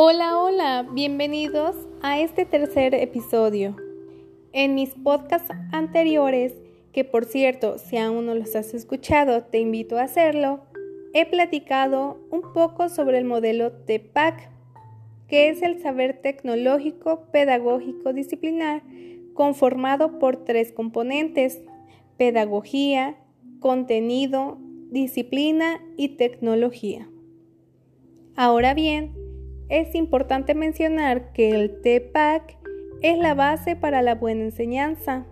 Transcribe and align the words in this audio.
Hola, 0.00 0.38
hola, 0.38 0.86
bienvenidos 0.92 1.74
a 2.02 2.20
este 2.20 2.44
tercer 2.44 2.94
episodio. 2.94 3.74
En 4.52 4.76
mis 4.76 4.90
podcasts 4.90 5.50
anteriores, 5.72 6.54
que 6.92 7.02
por 7.02 7.24
cierto, 7.24 7.78
si 7.78 7.96
aún 7.96 8.26
no 8.26 8.36
los 8.36 8.54
has 8.54 8.74
escuchado, 8.74 9.42
te 9.42 9.58
invito 9.58 9.98
a 9.98 10.02
hacerlo, 10.02 10.60
he 11.14 11.26
platicado 11.26 12.20
un 12.30 12.42
poco 12.54 12.88
sobre 12.88 13.18
el 13.18 13.24
modelo 13.24 13.72
TEPAC, 13.72 14.48
que 15.26 15.48
es 15.48 15.62
el 15.62 15.82
saber 15.82 16.22
tecnológico, 16.22 17.24
pedagógico, 17.32 18.12
disciplinar, 18.12 18.84
conformado 19.34 20.20
por 20.20 20.44
tres 20.44 20.70
componentes, 20.70 21.60
pedagogía, 22.16 23.16
contenido, 23.58 24.58
disciplina 24.92 25.80
y 25.96 26.10
tecnología. 26.10 27.08
Ahora 28.36 28.74
bien, 28.74 29.27
es 29.68 29.94
importante 29.94 30.54
mencionar 30.54 31.32
que 31.32 31.50
el 31.50 31.80
TPAC 31.80 32.56
es 33.02 33.18
la 33.18 33.34
base 33.34 33.76
para 33.76 34.02
la 34.02 34.14
buena 34.14 34.44
enseñanza, 34.44 35.26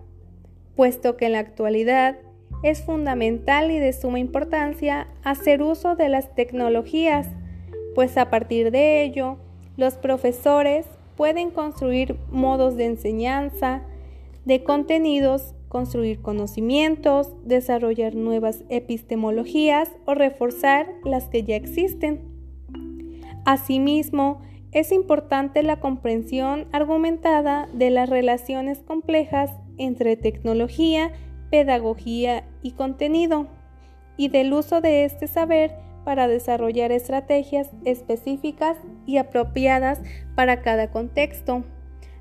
puesto 0.75 1.17
que 1.17 1.25
en 1.25 1.33
la 1.33 1.39
actualidad 1.39 2.17
es 2.63 2.83
fundamental 2.83 3.71
y 3.71 3.79
de 3.79 3.93
suma 3.93 4.19
importancia 4.19 5.07
hacer 5.23 5.61
uso 5.61 5.95
de 5.95 6.09
las 6.09 6.33
tecnologías, 6.35 7.27
pues 7.95 8.17
a 8.17 8.29
partir 8.29 8.71
de 8.71 9.03
ello 9.03 9.37
los 9.75 9.95
profesores 9.95 10.85
pueden 11.15 11.51
construir 11.51 12.15
modos 12.31 12.77
de 12.77 12.85
enseñanza, 12.85 13.81
de 14.45 14.63
contenidos, 14.63 15.55
construir 15.67 16.21
conocimientos, 16.21 17.33
desarrollar 17.43 18.15
nuevas 18.15 18.63
epistemologías 18.69 19.91
o 20.05 20.13
reforzar 20.13 20.87
las 21.03 21.27
que 21.27 21.43
ya 21.43 21.55
existen. 21.55 22.36
Asimismo, 23.47 24.41
es 24.73 24.91
importante 24.91 25.63
la 25.63 25.79
comprensión 25.79 26.67
argumentada 26.73 27.69
de 27.71 27.89
las 27.91 28.09
relaciones 28.09 28.79
complejas 28.79 29.51
entre 29.77 30.17
tecnología, 30.17 31.13
pedagogía 31.49 32.43
y 32.61 32.71
contenido, 32.71 33.47
y 34.17 34.27
del 34.27 34.51
uso 34.51 34.81
de 34.81 35.05
este 35.05 35.27
saber 35.27 35.77
para 36.03 36.27
desarrollar 36.27 36.91
estrategias 36.91 37.69
específicas 37.85 38.75
y 39.05 39.15
apropiadas 39.15 40.01
para 40.35 40.61
cada 40.61 40.91
contexto, 40.91 41.63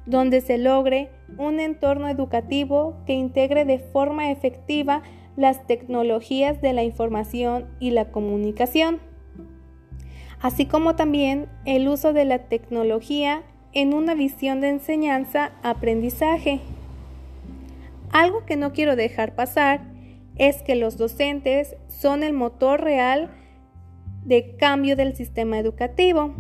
donde 0.07 0.41
se 0.41 0.59
logre 0.59 1.11
un 1.39 1.59
entorno 1.59 2.09
educativo 2.09 2.99
que 3.05 3.15
integre 3.15 3.65
de 3.65 3.81
forma 3.81 4.31
efectiva 4.31 5.03
las 5.37 5.67
tecnologías 5.67 6.63
de 6.63 6.73
la 6.73 6.85
información 6.85 7.67
y 7.81 7.91
la 7.91 8.13
comunicación 8.13 9.01
así 10.41 10.67
como 10.67 10.97
también 10.97 11.49
el 11.65 11.89
uso 11.89 12.13
de 12.13 12.25
la 12.25 12.39
tecnología 12.41 13.43
en 13.73 13.95
una 13.95 14.15
visión 14.15 14.61
de 14.61 14.71
enseñanza-aprendizaje. 14.71 16.61
Algo 18.11 18.45
que 18.47 18.57
no 18.57 18.73
quiero 18.73 18.97
dejar 18.97 19.35
pasar 19.35 19.83
es 20.37 20.63
que 20.63 20.77
los 20.77 20.97
docentes 20.97 21.77
son 21.89 22.23
el 22.23 22.33
motor 22.33 22.81
real 22.81 23.31
de 24.25 24.57
cambio 24.57 24.97
del 24.97 25.15
sistema 25.15 25.59
educativo. 25.59 26.35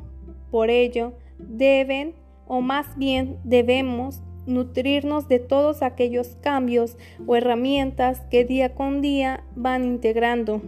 Por 0.50 0.70
ello, 0.70 1.14
deben, 1.38 2.14
o 2.46 2.60
más 2.60 2.96
bien 2.96 3.38
debemos, 3.44 4.22
nutrirnos 4.46 5.28
de 5.28 5.40
todos 5.40 5.82
aquellos 5.82 6.36
cambios 6.40 6.96
o 7.26 7.36
herramientas 7.36 8.20
que 8.30 8.44
día 8.44 8.74
con 8.74 9.02
día 9.02 9.44
van 9.56 9.84
integrando 9.84 10.62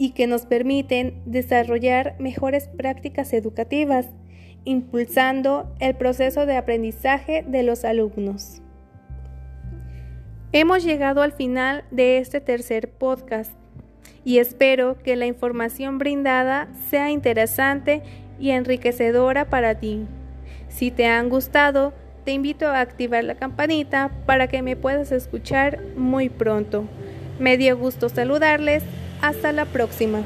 y 0.00 0.12
que 0.12 0.26
nos 0.26 0.46
permiten 0.46 1.20
desarrollar 1.26 2.16
mejores 2.18 2.68
prácticas 2.68 3.34
educativas, 3.34 4.06
impulsando 4.64 5.70
el 5.78 5.94
proceso 5.94 6.46
de 6.46 6.56
aprendizaje 6.56 7.44
de 7.46 7.62
los 7.62 7.84
alumnos. 7.84 8.62
Hemos 10.52 10.84
llegado 10.84 11.20
al 11.20 11.32
final 11.32 11.84
de 11.90 12.16
este 12.16 12.40
tercer 12.40 12.88
podcast 12.88 13.52
y 14.24 14.38
espero 14.38 14.96
que 14.96 15.16
la 15.16 15.26
información 15.26 15.98
brindada 15.98 16.68
sea 16.88 17.10
interesante 17.10 18.02
y 18.38 18.52
enriquecedora 18.52 19.50
para 19.50 19.74
ti. 19.80 20.06
Si 20.70 20.90
te 20.90 21.08
han 21.08 21.28
gustado, 21.28 21.92
te 22.24 22.32
invito 22.32 22.68
a 22.68 22.80
activar 22.80 23.22
la 23.22 23.34
campanita 23.34 24.10
para 24.24 24.48
que 24.48 24.62
me 24.62 24.76
puedas 24.76 25.12
escuchar 25.12 25.84
muy 25.94 26.30
pronto. 26.30 26.86
Me 27.38 27.58
dio 27.58 27.76
gusto 27.76 28.08
saludarles 28.08 28.82
hasta 29.22 29.52
la 29.52 29.64
próxima. 29.64 30.24